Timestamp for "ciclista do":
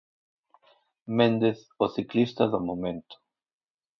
1.95-2.59